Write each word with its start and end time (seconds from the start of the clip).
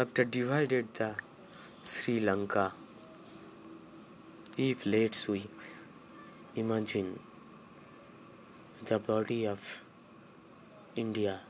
after 0.00 0.24
divided 0.24 0.86
the 0.94 1.14
Sri 1.82 2.20
Lanka. 2.20 2.72
If 4.56 4.86
let's 4.86 5.28
we 5.28 5.42
imagine 6.56 7.18
the 8.86 8.98
body 8.98 9.46
of 9.46 9.82
India, 10.96 11.40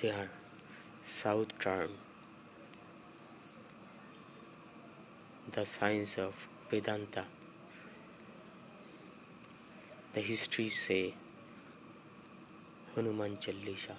their 0.00 0.28
south 1.02 1.58
term, 1.58 1.90
the 5.50 5.66
science 5.66 6.16
of 6.18 6.46
Vedanta. 6.70 7.24
The 10.12 10.20
history 10.20 10.68
say 10.68 11.14
Hanuman 12.94 13.36
Chalisa. 13.38 13.96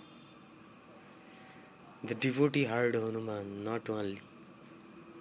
The 2.02 2.16
devotee 2.16 2.63
heard 2.63 2.95
Hanuman 2.95 3.63
not 3.63 3.90
only 3.90 4.21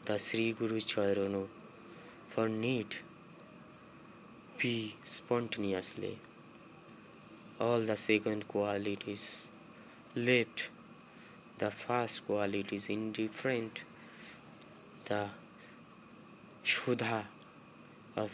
the 0.07 0.17
Sri 0.19 0.53
Guru 0.53 0.81
Charano 0.81 1.49
for 2.29 2.49
need 2.49 2.95
be 4.59 4.95
spontaneously 5.05 6.19
all 7.61 7.81
the 7.81 7.97
second 7.97 8.47
qualities 8.47 9.25
left 10.15 10.69
the 11.59 11.71
first 11.71 12.25
qualities 12.27 12.89
indifferent 12.89 13.81
the 15.07 15.23
shuddha 16.65 17.25
of 18.17 18.31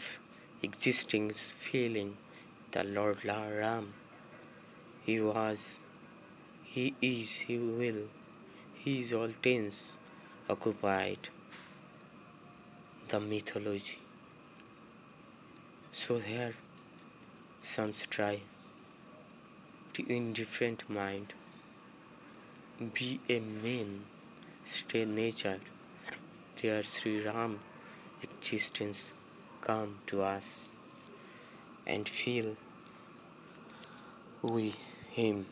existing 0.61 1.31
feeling 1.31 2.15
the 2.73 2.83
Lord 2.83 3.25
Ram 3.25 3.93
he 5.05 5.19
was, 5.19 5.77
he 6.63 6.95
is, 7.01 7.39
he 7.39 7.57
will, 7.57 8.03
he 8.75 8.99
is 8.99 9.13
all 9.13 9.29
tense, 9.41 9.97
occupied 10.49 11.17
the 13.09 13.19
mythology. 13.19 13.99
So 15.91 16.19
here 16.19 16.53
some 17.75 17.93
try 18.09 18.41
to 19.93 20.11
indifferent 20.11 20.89
mind 20.89 21.33
be 22.93 23.19
a 23.29 23.39
man, 23.39 24.05
stay 24.65 25.05
nature, 25.05 25.59
their 26.61 26.83
Sri 26.83 27.23
Ram 27.23 27.59
existence 28.23 29.11
come 29.61 29.99
to 30.07 30.23
us 30.23 30.65
and 31.85 32.09
feel 32.09 32.55
we 34.41 34.73
him. 35.11 35.45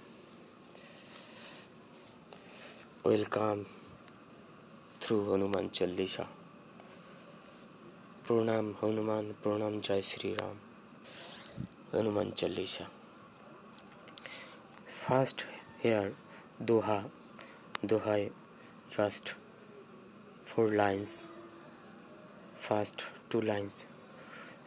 Welcome 3.05 3.65
through 5.01 5.23
Hanuman 5.25 5.69
Chalisa. 5.69 6.25
प्रणाम 8.27 8.71
हनुमान 8.81 9.31
प्रणाम 9.43 9.79
जय 9.79 10.01
Shri 10.01 10.33
Ram 10.33 10.57
Hanuman 11.93 12.29
Chalisa 12.31 12.83
first 14.99 15.45
here 15.83 16.11
doha 16.61 16.99
doha 17.85 18.17
just 18.95 19.35
four 20.45 20.73
lines 20.75 21.23
first 22.63 23.03
two 23.31 23.41
lines 23.43 23.75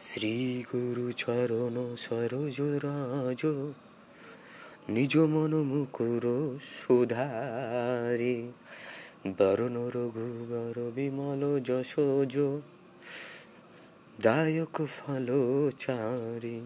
Shri 0.07 0.35
গুরু 0.71 1.07
চরণ 1.21 1.77
সরজ 2.05 2.59
রাজ 2.85 3.43
নিজ 4.92 5.14
মন 5.34 5.54
মুকুর 5.72 6.26
সুধারি 6.76 8.38
বরণ 9.38 9.76
রঘুবর 9.96 10.76
বিমল 10.96 11.42
যশোজ 11.68 12.36
দায়ক 14.24 14.76
ফল 14.96 15.28
চারি 15.84 16.58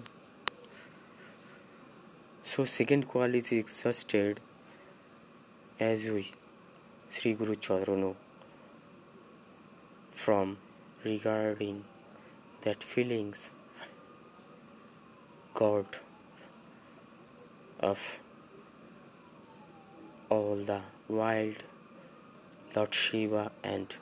So 2.44 2.66
second 2.66 3.08
quality 3.08 3.56
is 3.56 3.62
exhausted 3.62 4.42
as 5.80 6.09
we 6.09 6.31
Sri 7.08 7.34
Guru 7.34 7.56
Charano 7.56 8.16
from 10.12 10.58
regarding 11.06 11.86
that 12.64 12.84
feelings 12.84 13.53
God 15.53 15.86
of 17.80 18.19
all 20.28 20.56
the 20.56 20.81
wild 21.09 21.62
Lord 22.75 22.94
Shiva 22.94 23.50
and 23.62 23.94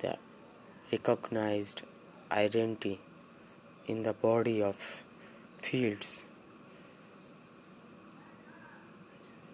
the 0.00 0.16
recognized 0.92 1.82
identity 2.30 3.00
in 3.86 4.02
the 4.02 4.12
body 4.12 4.62
of 4.62 4.76
fields. 5.58 6.28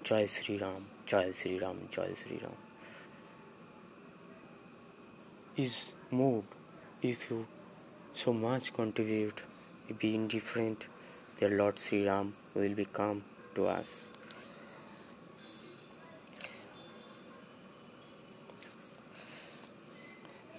Jai 0.02 0.26
Sri 0.26 0.58
Ram, 0.58 0.86
Jai 1.06 1.30
Sri 1.32 1.58
Ram, 1.58 1.88
Jai 1.90 2.12
Sri 2.14 2.38
Ram 2.42 2.56
is 5.56 5.92
moved 6.10 6.48
if 7.00 7.30
you 7.30 7.46
so 8.14 8.32
much 8.32 8.72
contribute, 8.74 9.44
be 9.98 10.14
indifferent 10.14 10.88
the 11.38 11.48
Lord 11.48 11.78
Sri 11.78 12.06
Ram 12.06 12.34
will 12.54 12.74
become 12.74 13.22
to 13.54 13.66
us. 13.66 14.10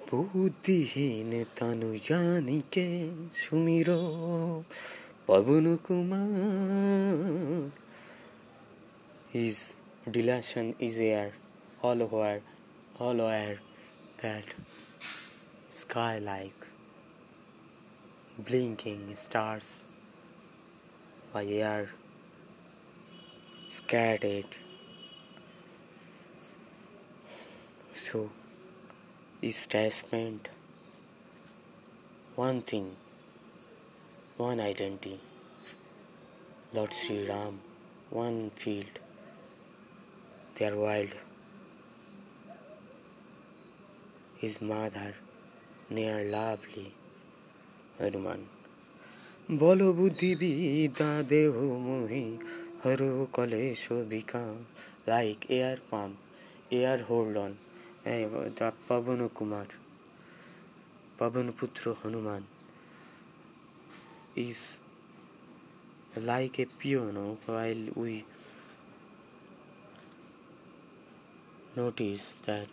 বুদ্ধিহীন 0.08 1.32
তানু 1.58 1.90
জানিকে 2.08 2.88
সুমির 3.42 3.90
Pavan 5.28 5.66
Kumar 5.86 7.16
His 9.36 9.76
dilation 10.10 10.68
is 10.80 10.98
air, 10.98 11.34
all 11.84 11.98
where, 11.98 12.42
all 12.98 13.18
where 13.18 13.58
that 14.22 14.46
sky 15.68 16.20
like 16.20 16.62
blinking 18.38 19.14
stars 19.16 19.92
by 21.34 21.44
air 21.44 21.90
scattered. 23.68 24.46
So, 27.92 28.30
attachment, 29.46 30.50
one 32.36 32.62
thing, 32.62 32.96
one 34.38 34.60
identity, 34.60 35.20
Lord 36.74 36.92
Sri 36.92 37.28
Ram, 37.28 37.60
one 38.10 38.50
field, 38.52 38.98
their 40.56 40.76
wild, 40.76 41.14
his 44.38 44.62
mother, 44.64 45.14
near 45.90 46.26
lovely 46.26 46.92
Hanuman. 48.00 48.42
বলো 49.60 49.88
বুদ্ধি 49.94 50.32
বিদ্যা 50.42 51.12
দেহ 51.32 51.56
মোহি 51.88 52.26
হর 52.82 53.02
কলেশ 53.36 53.84
become 54.12 54.56
like 55.10 55.40
air 55.58 55.78
pump 55.90 56.16
air 56.78 57.00
hold 57.10 57.36
on 57.46 57.54
Pawan 58.89 59.21
Kumar 59.35 59.69
Pawan 61.19 61.47
পুত্র 61.59 61.85
Hanuman 62.03 62.43
is 64.37 64.61
like 66.31 66.59
a 66.65 66.67
piano 66.81 67.37
while 67.47 67.85
we 67.97 68.25
notice 71.77 72.25
that 72.47 72.71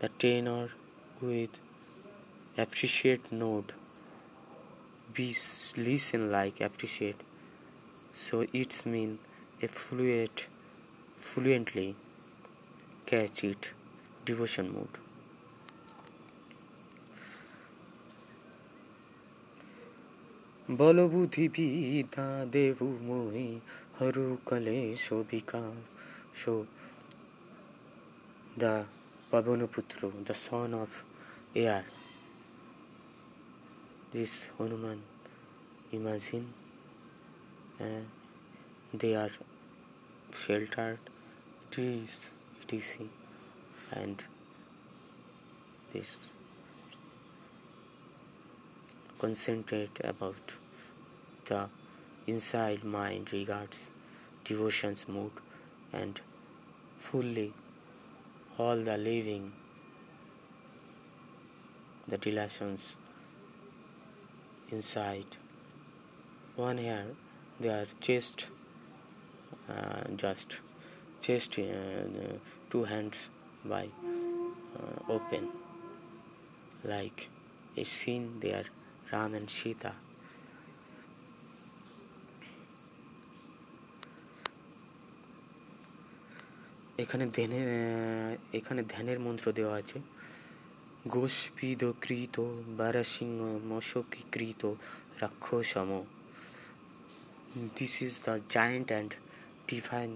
the 0.00 0.08
tenor 0.18 0.66
with 1.20 1.54
appreciate 2.56 3.24
note 3.32 3.72
be 5.14 5.28
listen 5.76 6.22
like 6.32 6.60
appreciate 6.60 7.20
so 8.24 8.34
it's 8.52 8.80
mean 8.86 9.18
a 9.62 9.68
fluent 9.68 10.46
fluently 11.16 11.94
catch 13.05 13.43
it 13.43 13.63
devotion 14.25 14.67
mode 14.75 14.97
বলবুদ্ধি 20.79 21.45
বিদ্যা 21.55 22.27
দেবু 22.53 22.87
মোহি 23.07 23.49
হরু 23.97 24.27
বিকাশ 25.31 25.75
so 26.41 26.67
the 28.57 28.85
Pavanaputra, 29.31 30.11
the 30.25 30.33
son 30.33 30.73
of 30.73 31.03
air, 31.55 31.83
this 34.13 34.49
Hanuman 34.57 35.01
imagine 35.91 36.53
uh, 37.79 37.85
they 38.93 39.15
are 39.15 39.29
sheltered 40.33 40.99
trees 41.71 42.29
etc 42.71 43.07
and 43.91 44.23
this 45.93 46.17
concentrate 49.19 49.99
about 50.03 50.57
the 51.45 51.69
inside 52.27 52.83
mind 52.83 53.31
regards 53.31 53.91
devotion's 54.43 55.07
mood 55.07 55.31
and 55.93 56.19
fully 56.97 57.53
all 58.57 58.75
the 58.75 58.97
living 58.97 59.51
the 62.07 62.17
relations 62.25 62.95
inside 64.71 65.25
one 66.55 66.77
here 66.77 67.05
they 67.59 67.69
are 67.69 67.87
chest 68.01 68.45
uh, 69.69 70.03
just 70.15 70.59
chest 71.21 71.57
uh, 71.59 72.54
two 72.69 72.83
hands 72.83 73.17
by 73.65 73.85
uh, 74.75 75.13
open 75.13 75.43
like 76.83 77.27
a 77.77 77.83
scene 77.85 78.39
there 78.39 78.65
Ram 79.11 79.33
and 79.33 79.49
Sita 79.49 79.93
এখানে 86.99 87.25
ধ্যানের 87.35 87.69
এখানে 88.53 88.81
ধ্যানের 88.93 89.19
মন্ত্র 89.19 89.47
দেওয়া 89.51 89.75
আছে 89.81 89.97
গোষ্পীদ 91.07 91.81
কৃত 92.01 92.35
বারাসিংহ 92.79 93.39
মশকীকৃত 93.71 94.63
রাক্ষসম 95.21 95.89
This 97.55 97.93
is 98.01 98.19
the 98.19 98.41
giant 98.49 98.91
and 98.91 99.15
divine 99.67 100.13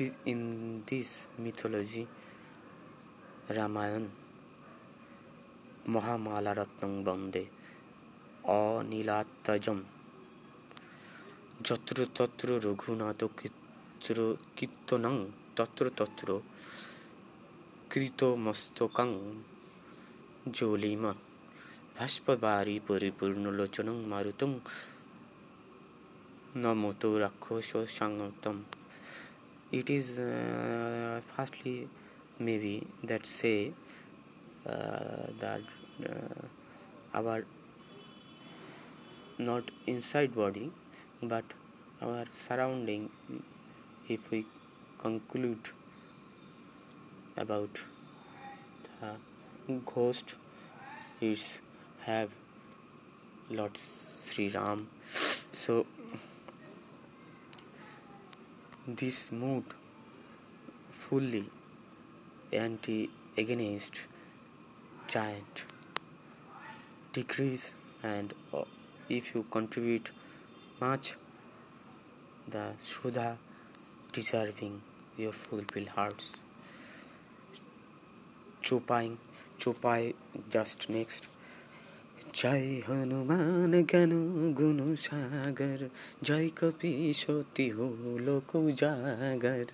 interventions 0.00 0.26
in 0.26 0.82
this 0.86 1.28
mythology. 1.38 2.06
Ramayan 3.50 4.06
মহামালারত্নং 5.88 6.92
বন্দে 7.04 7.44
অনীলাত্তজম 8.44 9.78
যত্র 11.64 11.96
তত্র 12.14 12.48
রঘুনাথ 12.66 13.20
কীর্তনং 14.56 15.14
তত্র 15.56 15.84
তত্র 15.96 16.40
কৃতমস্তকং 17.90 19.10
জলিম 20.52 21.04
ভাস্পবারি 21.98 22.76
পরিপূর্ণলোচনং 22.88 23.96
মারুতং 24.12 24.50
Namoto 26.54 27.18
Rakshosho 27.18 27.86
Sangatam. 27.86 28.64
It 29.70 29.90
is 29.90 30.18
uh, 30.18 31.20
firstly 31.36 31.88
maybe 32.38 32.86
that 33.04 33.26
say 33.26 33.72
uh, 34.66 35.26
that 35.40 35.60
uh, 36.08 36.46
our 37.14 37.44
not 39.38 39.70
inside 39.86 40.34
body 40.34 40.70
but 41.22 41.44
our 42.00 42.24
surrounding 42.32 43.10
if 44.08 44.30
we 44.30 44.46
conclude 44.98 45.70
about 47.36 47.68
the 49.00 49.14
ghost 49.94 50.34
is 51.20 51.42
have 52.04 52.30
Lord 53.50 53.76
Sri 53.76 54.48
Ram. 54.48 54.88
So 55.52 55.86
this 58.96 59.30
mood 59.30 59.64
fully 60.90 61.44
anti 62.50 63.10
against 63.36 64.06
giant 65.06 65.64
decrease 67.12 67.74
and 68.02 68.32
uh, 68.54 68.62
if 69.10 69.34
you 69.34 69.44
contribute 69.50 70.10
much 70.80 71.16
the 72.48 72.72
Sudha 72.82 73.36
deserving 74.12 74.80
your 75.18 75.32
fulfilled 75.32 75.88
hearts. 75.88 76.40
Choping 78.62 79.18
chopai 79.58 80.14
just 80.48 80.88
next 80.88 81.26
জয় 82.38 82.68
হনুমান 82.86 83.72
জ্ঞান 83.90 84.12
গুণ 84.58 84.78
সাগর 85.04 85.80
জয় 86.26 86.48
copy 86.58 86.92
সতী 87.20 87.66
লোক 88.26 88.50
জাগর 88.80 89.66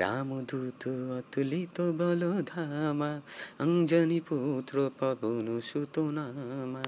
রামদূত 0.00 0.82
অতুলিত 1.18 1.76
বল 1.98 2.22
ধামা 2.52 3.12
অঞ্জনি 3.64 4.18
পুত্র 4.28 4.76
পবন 4.98 5.46
সুত 5.68 5.94
নামা 6.16 6.84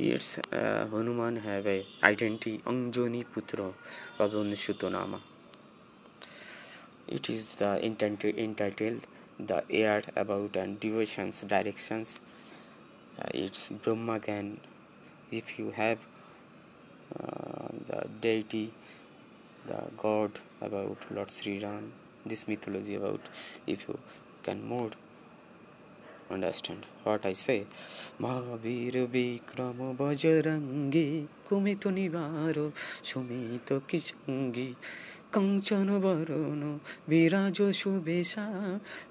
It's 0.00 0.38
uh, 0.38 0.86
Hanuman 0.92 1.34
have 1.38 1.66
a 1.66 1.84
identity 2.04 2.58
Anjani 2.58 3.22
Putra 3.26 3.72
Pavan 4.16 4.52
Sutanama. 4.54 5.18
It 7.08 7.28
is 7.28 7.56
the 7.56 7.84
entitled 7.84 9.00
the 9.40 9.64
air 9.68 10.02
about 10.14 10.54
and 10.54 10.78
devotions 10.78 11.42
directions 11.42 12.20
uh, 12.20 12.27
it's 13.34 13.68
Brahma 13.68 14.18
Gan. 14.18 14.60
If 15.30 15.58
you 15.58 15.70
have 15.72 15.98
uh, 17.18 17.68
the 17.86 18.08
deity, 18.20 18.72
the 19.66 19.82
God 19.96 20.32
about 20.60 20.98
Lord 21.10 21.30
Sri 21.30 21.58
Ram, 21.58 21.92
this 22.24 22.48
mythology 22.48 22.94
about, 22.94 23.20
if 23.66 23.88
you 23.88 23.98
can 24.42 24.66
more 24.66 24.90
understand 26.30 26.86
what 27.04 27.24
I 27.24 27.32
say. 27.32 27.64
মহাবীর 28.20 28.94
বিক্রম 29.14 29.78
বজরঙ্গী 30.00 31.08
কুমিত 31.48 31.82
নিবার 31.98 32.56
সুমিত 33.08 33.68
কিসঙ্গী 33.88 34.70
কাঞ্চন 35.34 35.88
বরণ 36.04 36.60
বিরাজ 37.10 37.58
সুবেশা 37.80 38.46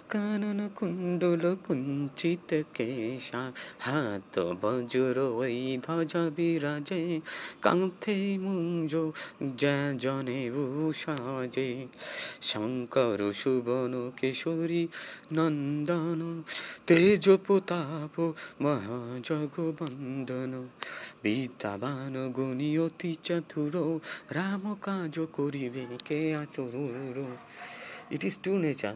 কানন 0.10 0.70
কুণ্ডল 0.76 1.56
কুঞ্চিত 1.68 2.50
কেশা, 2.74 3.52
হাত 3.80 4.40
বজ্র 4.62 5.18
ওই 5.36 5.80
ধ্বজ 5.86 6.14
বিরাজে, 6.36 7.22
কাঁথে 7.62 8.38
মুঞ্জ 8.38 8.94
জনে 9.98 10.42
সাজে 10.96 11.70
শঙ্কর 12.42 13.20
সুবন 13.34 13.94
কেশরী 14.18 14.88
নন্দন, 15.34 16.22
তেজ 16.88 17.26
প্রতাপ 17.48 18.16
মহাজগবন্দন 18.62 20.54
বিদ্যাবান 21.24 22.32
গুণী 22.36 22.78
অতি 22.78 23.12
চতুর, 23.24 23.76
রাম 24.30 24.76
কাজ 24.82 25.20
করিবে 25.34 25.86
কে 26.06 26.36
আতুর। 26.36 27.26
It 28.10 28.24
is 28.24 28.38
true 28.38 28.58
nature. 28.58 28.96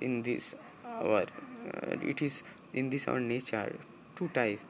In 0.00 0.22
this 0.22 0.54
our 0.84 1.22
uh, 1.22 1.96
it 2.02 2.22
is 2.22 2.42
in 2.72 2.90
this 2.90 3.08
our 3.08 3.20
nature 3.20 3.74
two 4.16 4.28
type 4.28 4.60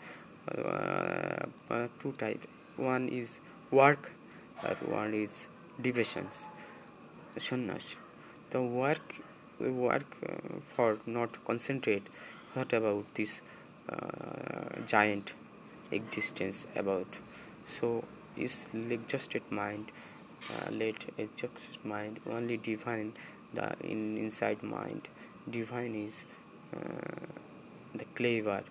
uh, 0.57 1.47
uh, 1.71 1.89
two 2.01 2.13
type. 2.13 2.43
One 2.77 3.09
is 3.09 3.41
work 3.71 4.11
and 4.67 4.77
one 4.89 5.15
is 5.15 5.49
devotions 5.81 6.49
sannyas. 7.37 7.97
The 8.51 8.63
work 8.63 9.21
work 9.61 10.17
for 10.75 10.99
not 11.07 11.45
concentrate 11.45 12.03
what 12.55 12.73
about 12.73 13.15
this 13.15 13.43
uh, 13.89 14.81
giant 14.87 15.35
existence 15.93 16.67
about? 16.75 17.07
So 17.65 18.05
is 18.37 18.67
exhausted 18.75 19.43
mind 19.51 19.93
uh, 20.51 20.71
let 20.73 21.05
exhausted 21.19 21.85
mind 21.85 22.19
only 22.29 22.57
divine 22.57 23.13
the 23.54 23.68
in 23.84 24.18
inside 24.18 24.62
mind 24.64 25.08
divine 25.50 25.96
is 25.96 26.16
uh, 26.74 27.26
the 27.96 28.08
clever 28.18 28.62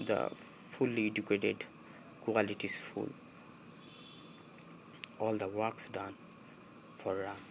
the 0.00 0.20
fully 0.70 1.06
educated 1.06 1.64
qualities 2.20 2.76
full 2.80 3.12
all 5.18 5.36
the 5.36 5.48
works 5.60 5.88
done 5.90 6.16
for 6.98 7.14
ram 7.16 7.42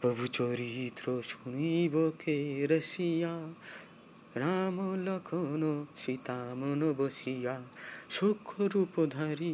প্রভু 0.00 0.24
চরিত্র 0.38 1.06
শুনিব 1.30 1.94
কে 2.22 2.36
রসিয়া 2.70 3.34
রাম 4.42 4.76
লক্ষণ 5.06 5.62
সীতা 6.02 6.38
মন 6.60 6.80
বসিয়া 6.98 7.54
সূক্ষ্ম 8.14 8.58
রূপধারী 8.74 9.52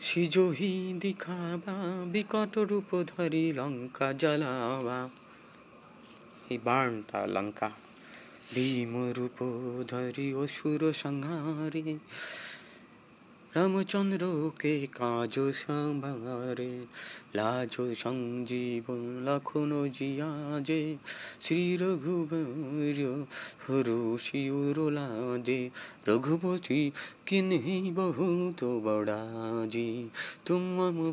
সিজহি 0.00 0.94
দিখাবা 1.00 2.04
বিকট 2.12 2.58
রূপ 2.58 3.04
ধরি 3.06 3.52
লঙ্কা 3.52 4.12
জ্বালাবা 4.12 5.08
এই 6.50 6.58
বাণটা 6.64 7.26
লঙ্কা। 7.26 7.70
ভীম 8.54 9.12
রূপ 9.16 9.38
ধরি 9.88 10.34
অসুর 10.34 10.92
সংহারে। 10.92 11.98
রামচন্দ্রকে 13.56 14.74
কাজ 14.94 15.34
সম্ভারে, 15.54 16.72
লাজ 17.34 17.74
সঞ্জীবন 17.94 19.02
লখন 19.24 19.70
জিয়াজে 19.92 20.96
শ্রী 21.40 21.76
রঘুবর 21.76 22.98
হরষিউর 23.64 24.78
লাজে 24.90 25.70
রঘুপতি 26.08 26.90
কিনে 27.26 27.60
বহুত 27.94 28.60
বড়াজি, 28.84 30.08
তুম 30.44 30.64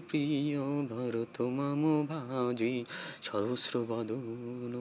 প্রিয় 0.07 0.61
ভরত 0.89 1.37
মম 1.41 1.83
ভাজি, 2.09 2.75
সহস্র 3.21 3.73
বদন 3.89 4.73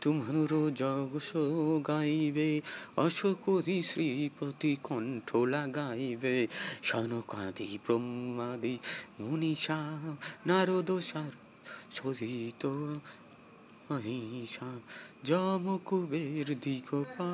তুমর 0.00 0.50
জগস 0.76 1.30
গাইবে, 1.88 2.50
অশোকরি 2.96 3.82
শ্রীপতি 3.82 4.72
কণ্ঠ 4.82 5.28
লাগাইবে 5.36 6.36
সনকাদি 6.82 7.68
ব্রহ্মাদি 7.84 8.74
মনীষা 9.20 9.80
নারদ 10.46 10.90
সার 11.00 11.32
সজিত 11.92 12.62
মহিষা 13.86 14.70
যম 15.24 15.64
কুবের 15.84 16.46
দিগপা 16.60 17.30